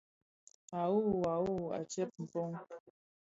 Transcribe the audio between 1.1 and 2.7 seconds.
a wuwu, à tsem pong.